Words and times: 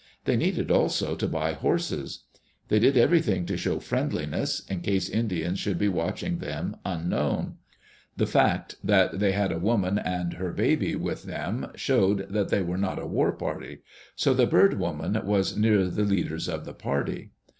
They 0.25 0.35
needed 0.35 0.71
also 0.71 1.13
to 1.15 1.27
buy 1.27 1.53
horses. 1.53 2.23
They 2.69 2.79
did 2.79 2.97
everything 2.97 3.45
to 3.45 3.55
show 3.55 3.77
friendliness, 3.79 4.61
in 4.61 4.81
case 4.81 5.07
Indians 5.07 5.59
should 5.59 5.77
be 5.77 5.89
watching 5.89 6.39
them, 6.39 6.75
unknown. 6.83 7.57
The 8.17 8.25
fact 8.25 8.77
that 8.83 9.19
they 9.19 9.33
had 9.33 9.51
a 9.51 9.59
woman 9.59 9.99
and 9.99 10.33
her 10.33 10.53
baby 10.53 10.95
with 10.95 11.25
them 11.25 11.67
showed 11.75 12.25
that 12.31 12.49
they 12.49 12.63
were 12.63 12.79
not 12.79 12.97
a 12.97 13.05
war 13.05 13.31
party; 13.31 13.83
so 14.15 14.33
the 14.33 14.47
Bird 14.47 14.79
Woman 14.79 15.21
was 15.23 15.55
near 15.55 15.85
the 15.85 16.01
leaders 16.03 16.49
of 16.49 16.65
the 16.65 16.73
party. 16.73 17.33